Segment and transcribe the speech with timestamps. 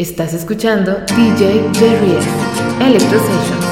[0.00, 2.16] Estás escuchando DJ Jerry.
[2.80, 3.69] Electro Sessions.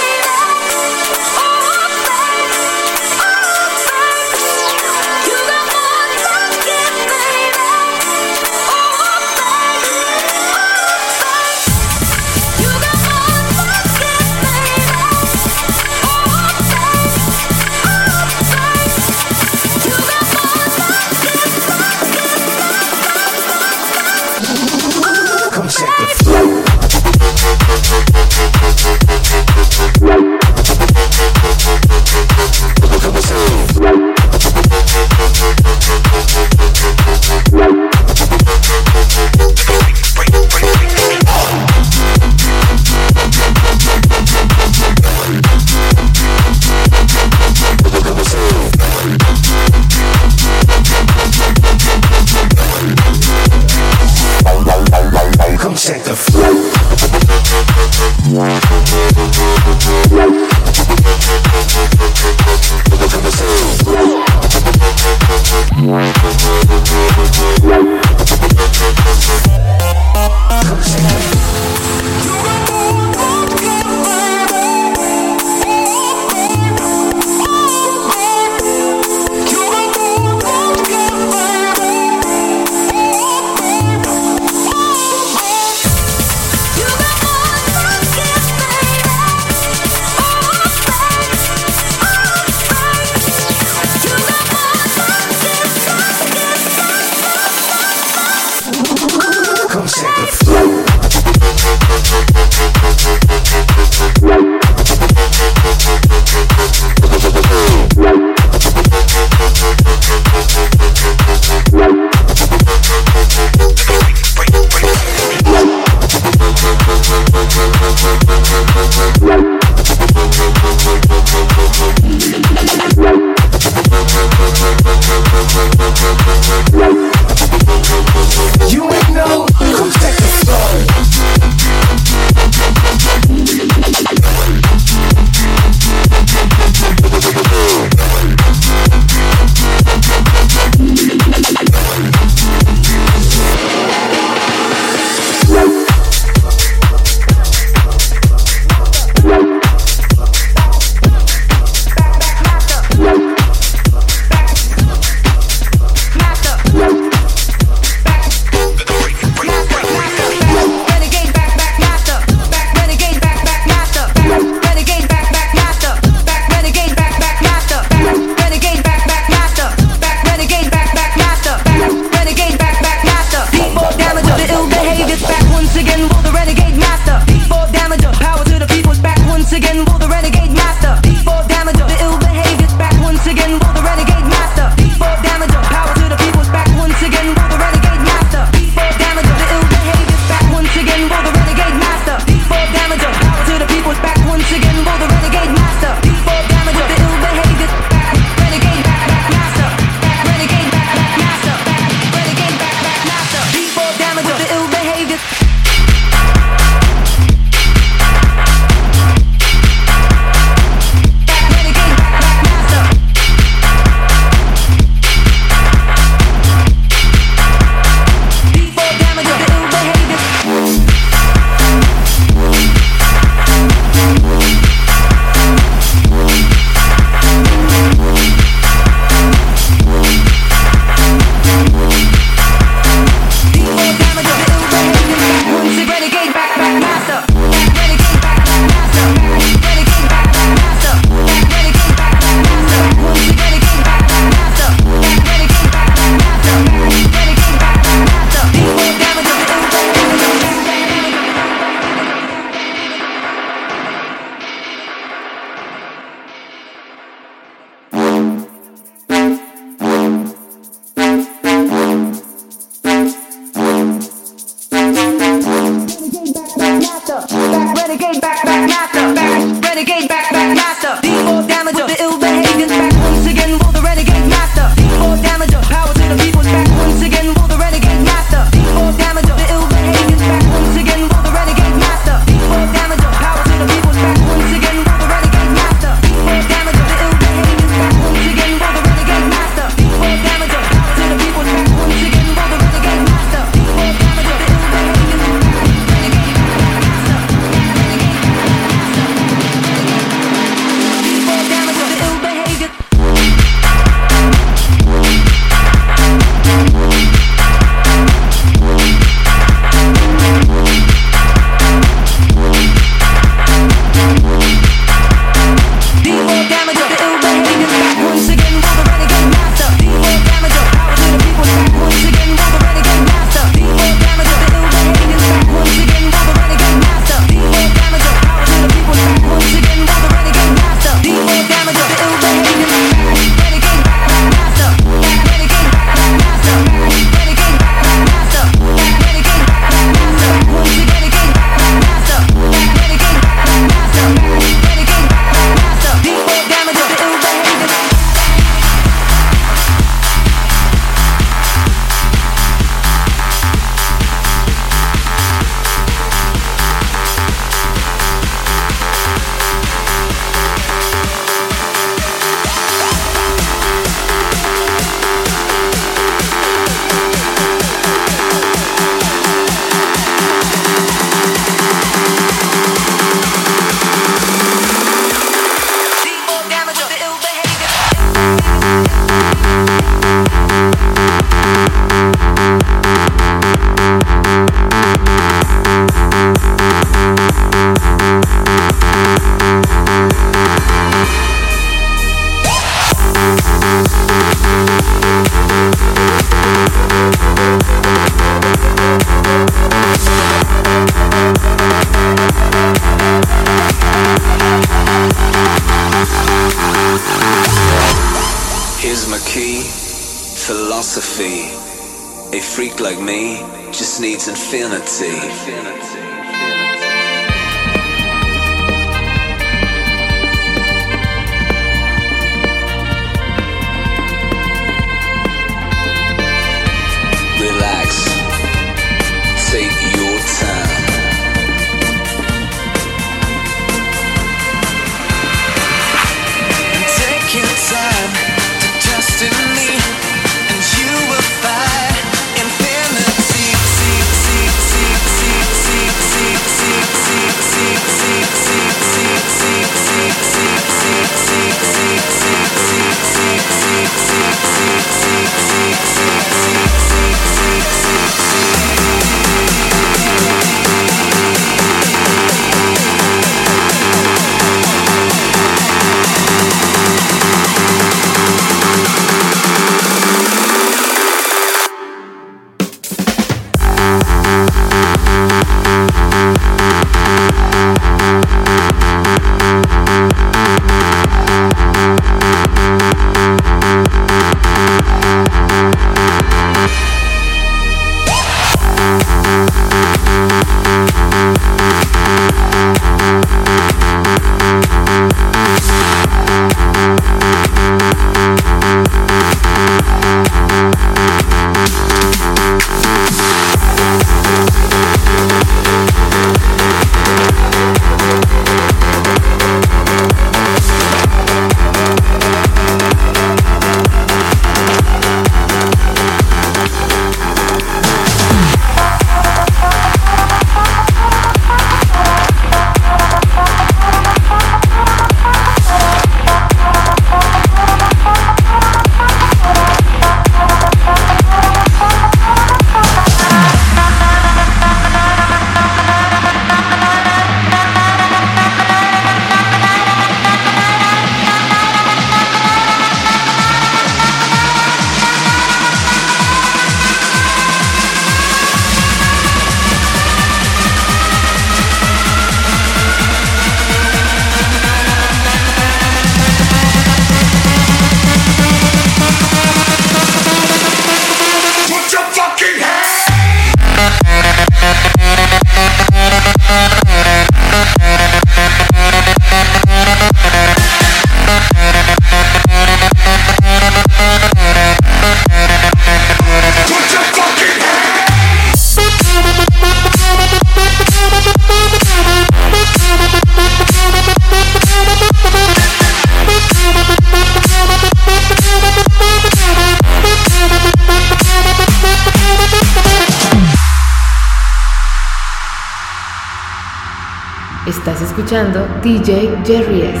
[597.78, 600.00] Estás escuchando DJ Jerry S.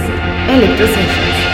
[0.52, 1.47] Electro Sessions.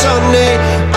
[0.00, 0.89] Sunday.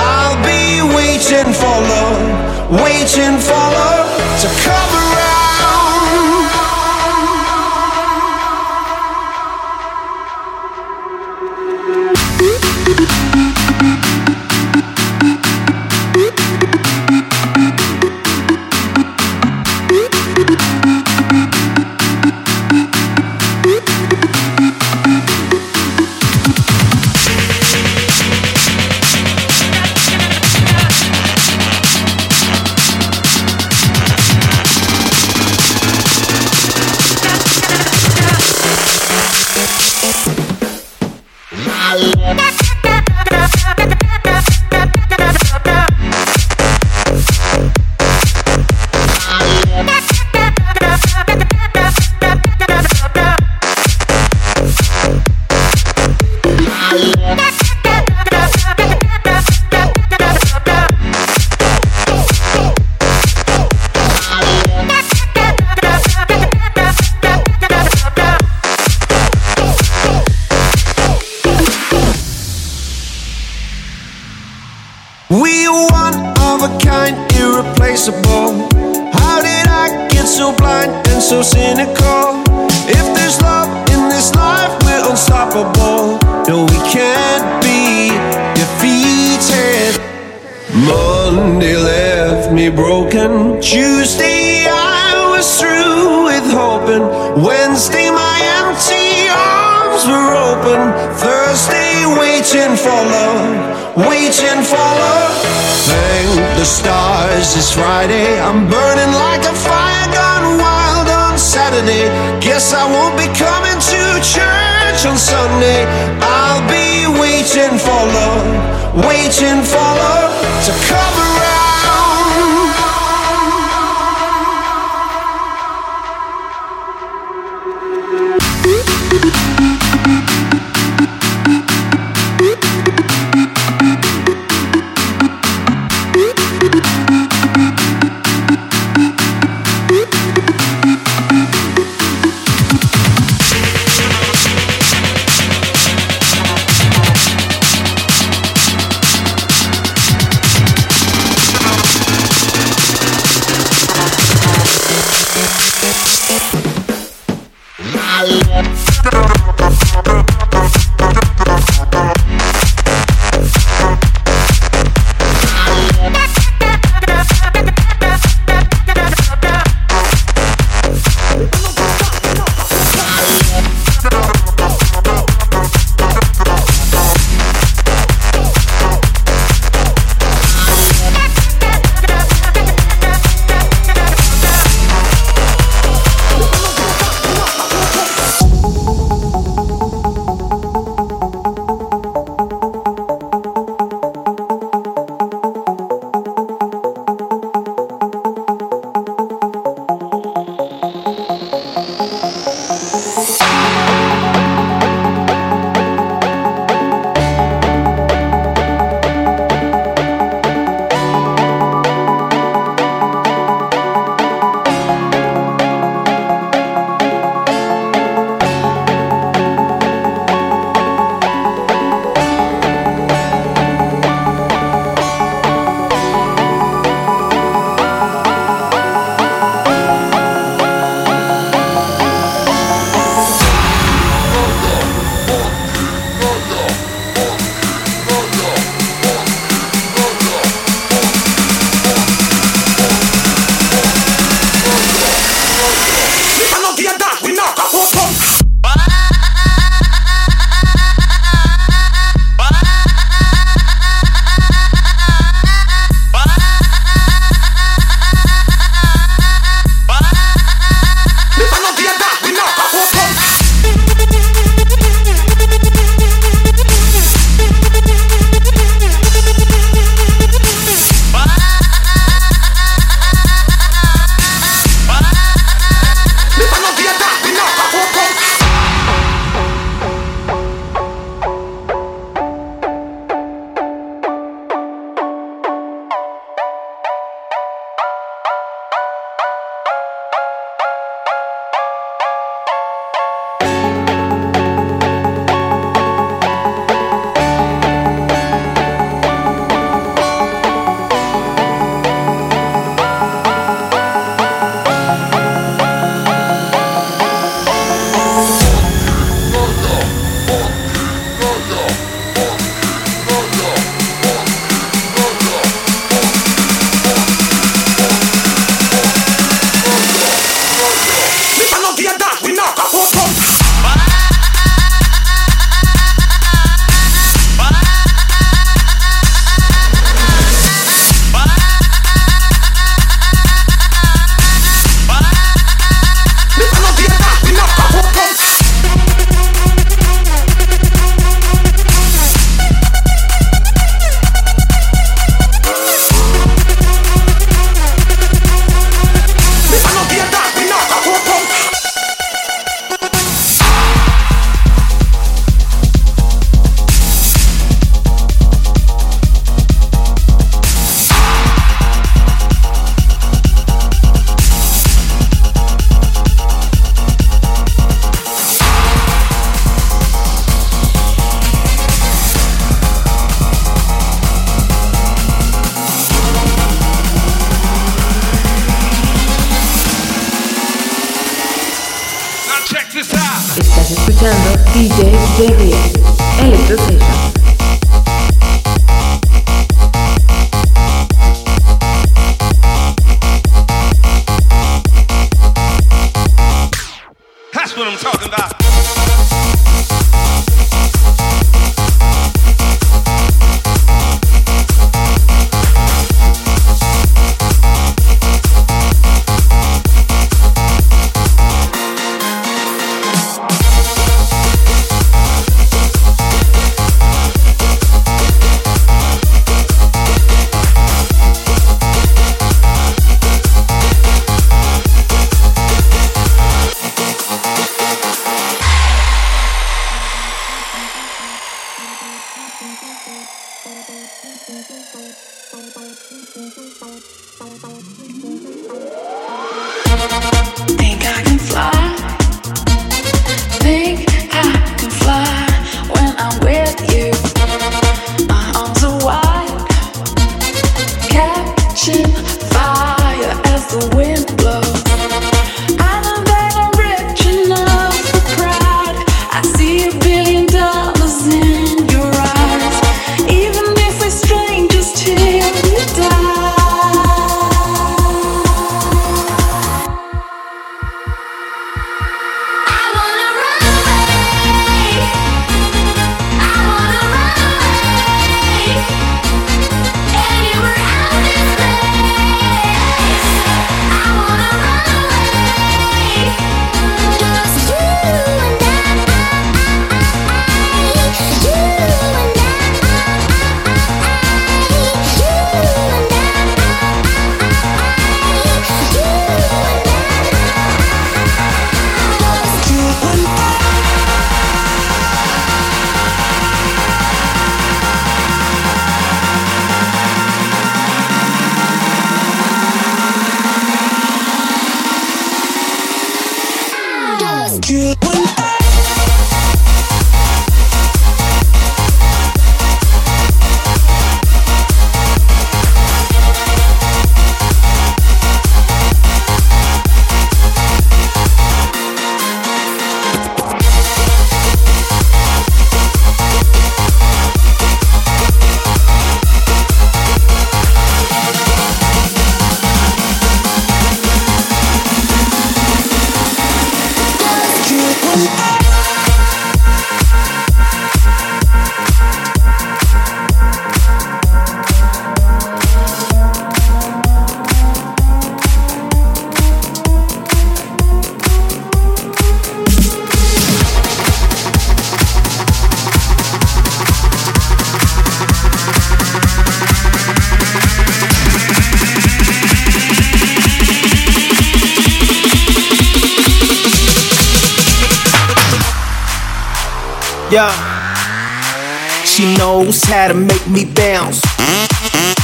[582.73, 584.01] How to make me bounce.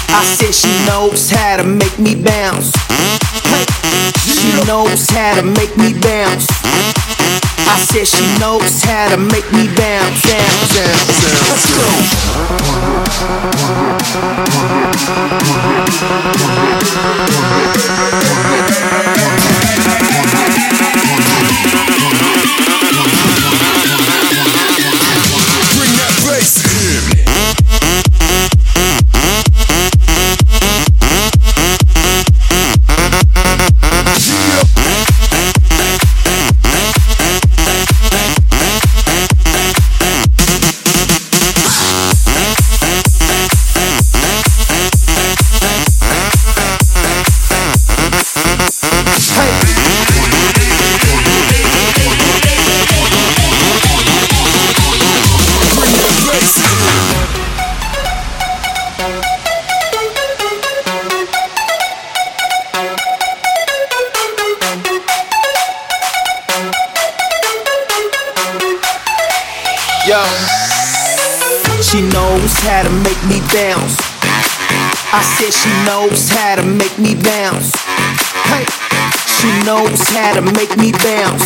[0.09, 2.73] I said she knows how to make me bounce.
[4.25, 6.47] She knows how to make me bounce.
[7.69, 11.29] I said she knows how to make me bounce, bounce, bounce, bounce.
[11.45, 11.89] Let's go.
[19.09, 19.28] Bring
[80.11, 81.45] how to make me bounce.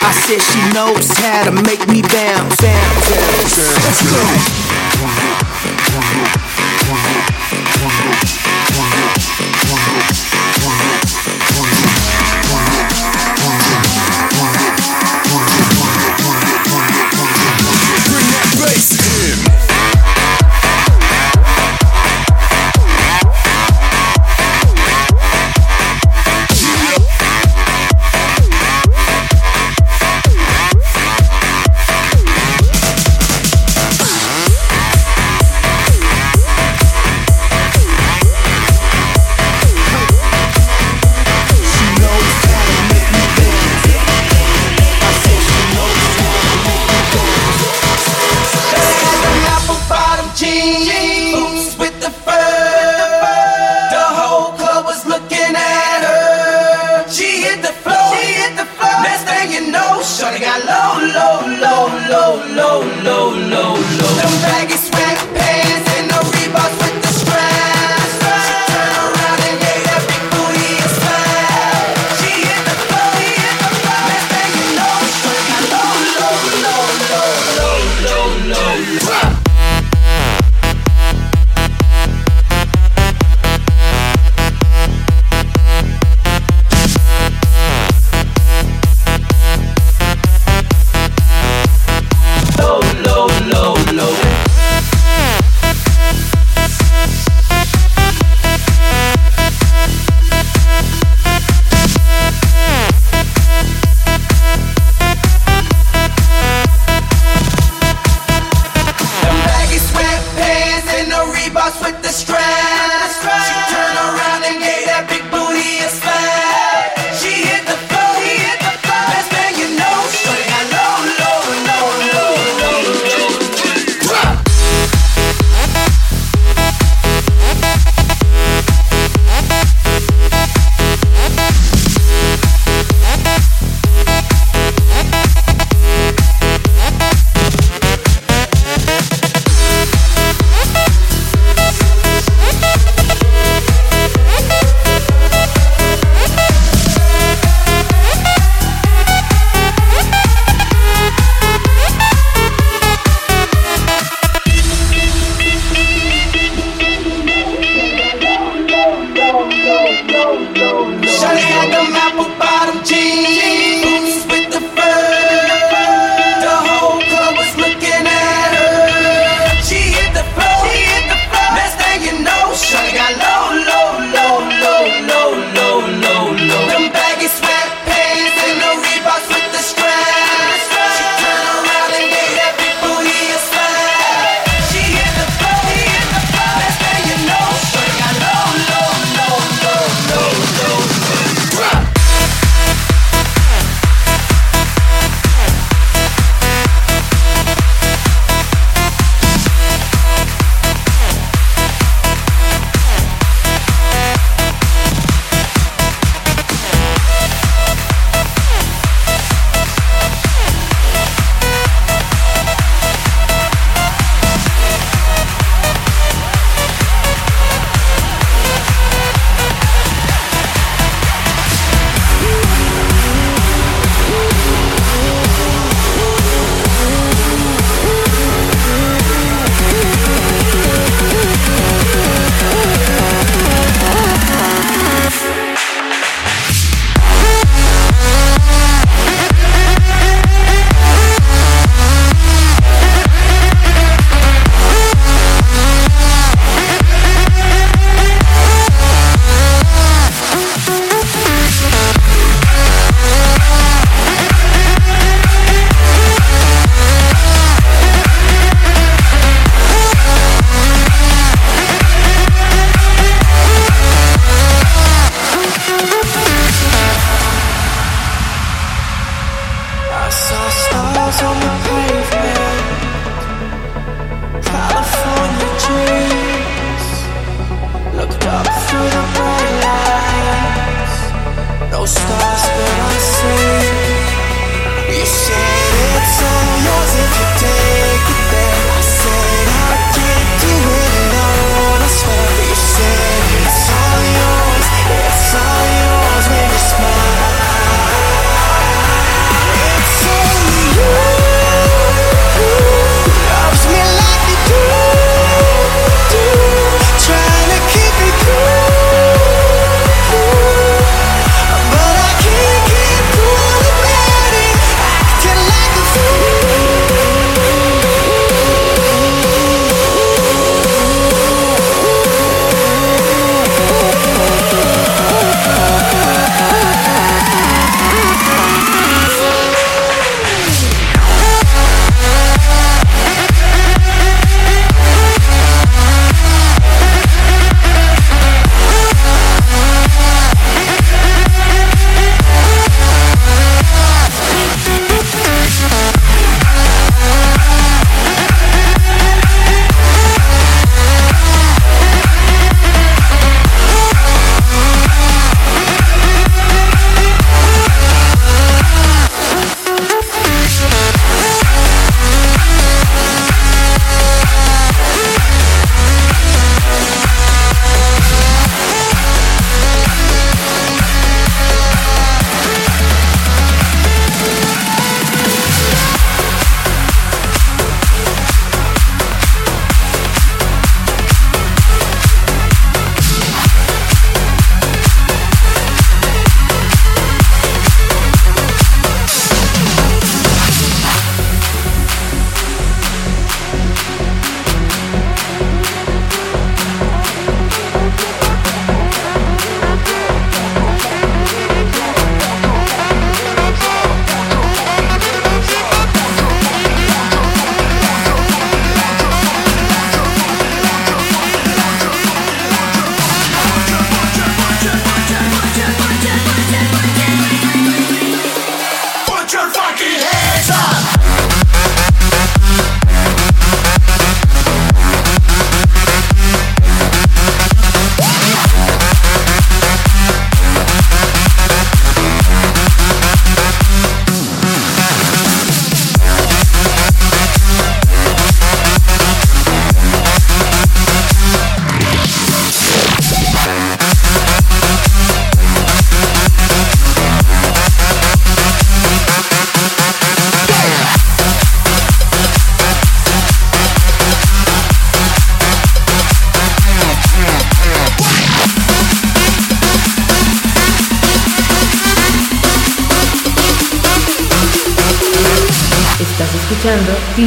[0.00, 2.60] I said she knows how to make me bounce.
[2.60, 3.84] Bounce, bounce, bounce.
[3.84, 4.63] Let's go.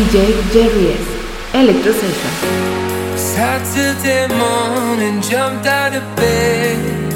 [0.08, 1.08] DJ Jerry's
[1.53, 3.18] Electro Session.
[3.18, 7.14] Saturday morning, jumped out of bed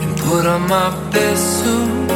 [0.00, 2.08] and put on my best suit.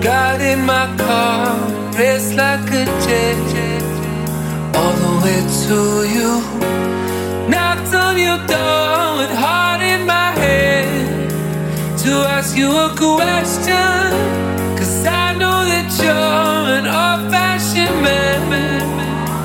[0.00, 1.58] Got in my car,
[1.98, 5.80] raced like a jet, all the way to
[6.14, 6.32] you.
[7.50, 11.30] Knocked on your door with heart in my head
[11.98, 14.45] to ask you a question.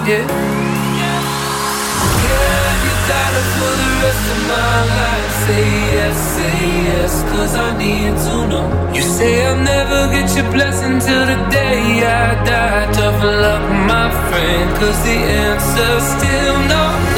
[0.08, 0.26] yeah.
[2.22, 5.30] Can you got for the rest of my life?
[5.46, 8.66] Say yes, say yes, cause I need to know.
[8.94, 12.92] You say I'll never get your blessing till the day I die.
[12.94, 17.11] Tough luck, my friend, cause the answer's still no.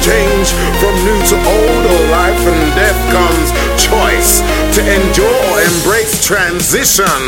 [0.00, 0.48] change
[0.80, 4.40] from new to old or life and death comes choice
[4.74, 7.20] to endure or embrace transition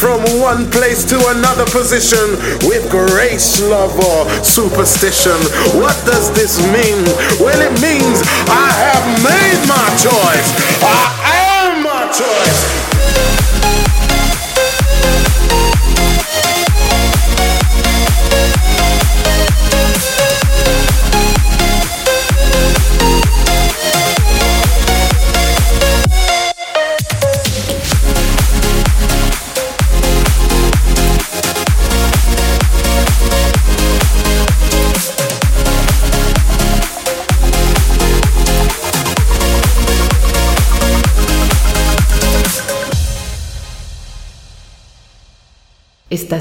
[0.00, 5.38] from one place to another position with grace, love, or superstition.
[5.78, 7.04] What does this mean?
[7.38, 10.48] Well, it means I have made my choice.
[10.82, 12.85] I am my choice.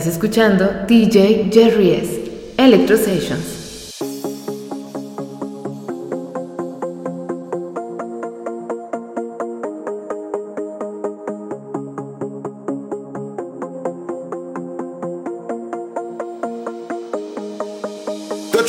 [0.07, 2.53] Escuchando DJ Jerry S.
[2.57, 3.54] Electro Sessions.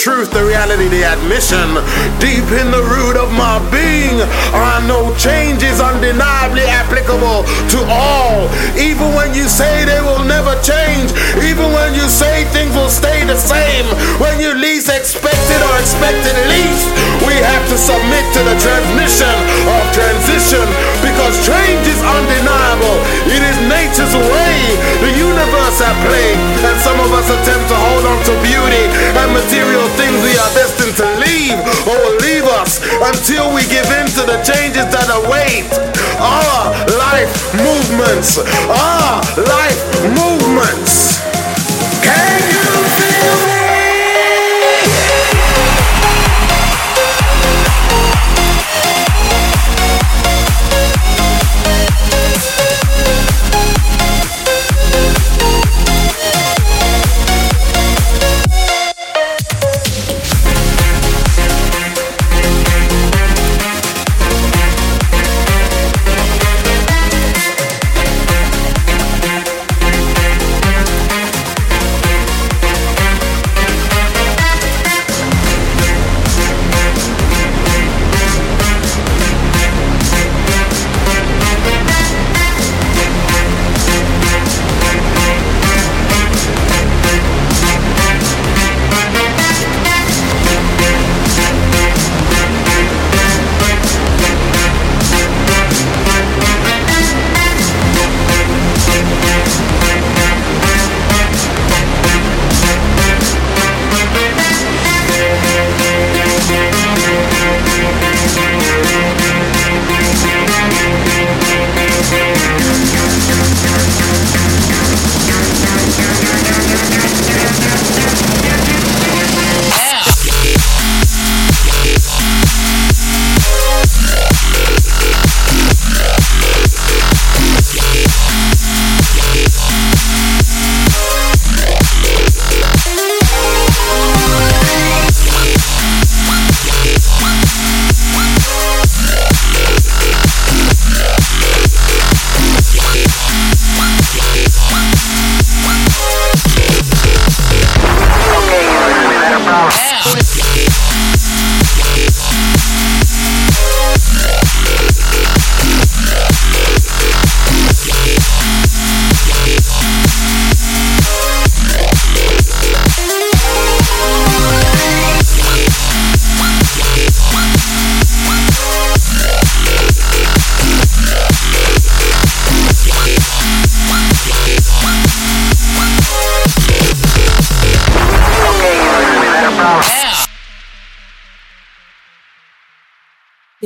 [0.07, 1.67] Truth, the reality, the admission.
[2.23, 4.23] Deep in the root of my being,
[4.55, 7.43] I know change is undeniably applicable
[7.75, 8.47] to all.
[8.79, 11.11] Even when you say they will never change,
[11.43, 13.83] even when you say things will stay the same,
[14.23, 16.87] when you least expect it or expect it least,
[17.27, 19.35] we have to submit to the transmission
[19.75, 20.67] of transition
[21.03, 22.95] because change is undeniable.
[23.27, 24.55] It is nature's way,
[25.03, 26.31] the universe at play,
[26.63, 28.87] and some of us attempt to hold on to beauty
[29.19, 32.81] and material things we are destined to leave or will leave us
[33.11, 35.67] until we give in to the changes that await
[36.21, 38.39] our life movements.
[38.69, 39.81] Our life
[40.15, 41.26] movements.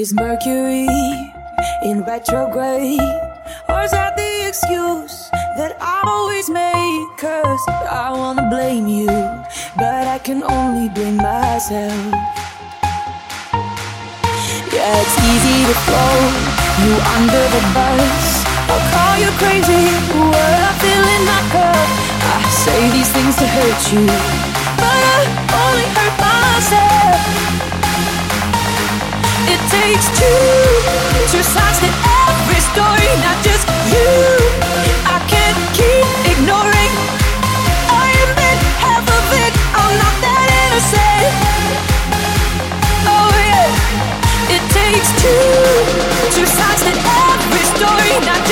[0.01, 0.89] Is Mercury
[1.85, 3.05] in retrograde?
[3.69, 5.29] Or is that the excuse
[5.61, 7.05] that I always make?
[7.21, 9.13] Cause I wanna blame you,
[9.77, 12.01] but I can only blame myself.
[14.73, 16.17] Yeah, it's easy to throw
[16.81, 18.25] you under the bus.
[18.73, 19.85] I'll call you crazy,
[20.17, 21.89] what I feel in my cup.
[22.25, 24.09] I say these things to hurt you,
[24.81, 25.21] but I
[25.61, 27.80] only hurt myself.
[29.71, 30.27] It takes two
[31.31, 34.11] two sides to every story, not just you.
[35.07, 36.93] I can't keep ignoring.
[37.87, 39.53] I admit half of it.
[39.79, 41.35] I'm not that innocent.
[43.15, 44.59] Oh yeah.
[44.59, 45.39] It takes two
[46.35, 46.93] two sides to
[47.31, 48.43] every story, not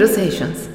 [0.00, 0.29] escuchando DJ